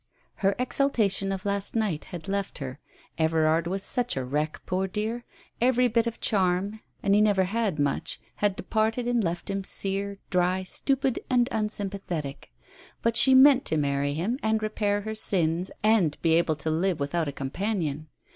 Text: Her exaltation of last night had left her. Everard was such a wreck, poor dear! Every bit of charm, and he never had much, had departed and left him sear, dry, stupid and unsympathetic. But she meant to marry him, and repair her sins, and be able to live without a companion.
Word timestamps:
Her 0.37 0.55
exaltation 0.57 1.31
of 1.31 1.45
last 1.45 1.75
night 1.75 2.05
had 2.05 2.27
left 2.27 2.57
her. 2.57 2.79
Everard 3.19 3.67
was 3.67 3.83
such 3.83 4.17
a 4.17 4.25
wreck, 4.25 4.59
poor 4.65 4.87
dear! 4.87 5.25
Every 5.61 5.87
bit 5.87 6.07
of 6.07 6.19
charm, 6.19 6.79
and 7.03 7.13
he 7.13 7.21
never 7.21 7.43
had 7.43 7.77
much, 7.77 8.19
had 8.37 8.55
departed 8.55 9.07
and 9.07 9.23
left 9.23 9.47
him 9.47 9.63
sear, 9.63 10.17
dry, 10.31 10.63
stupid 10.63 11.19
and 11.29 11.47
unsympathetic. 11.51 12.51
But 13.03 13.15
she 13.15 13.35
meant 13.35 13.63
to 13.65 13.77
marry 13.77 14.13
him, 14.15 14.39
and 14.41 14.63
repair 14.63 15.01
her 15.01 15.13
sins, 15.13 15.69
and 15.83 16.19
be 16.23 16.33
able 16.33 16.55
to 16.55 16.71
live 16.71 16.99
without 16.99 17.27
a 17.27 17.31
companion. 17.31 18.07